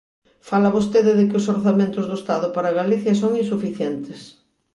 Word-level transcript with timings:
Fala 0.49 0.73
vostede 0.77 1.11
de 1.17 1.23
que 1.29 1.39
os 1.41 1.49
orzamentos 1.55 2.05
do 2.09 2.15
Estado 2.21 2.47
para 2.55 2.75
Galicia 2.79 3.13
son 3.21 3.31
insuficientes. 3.43 4.19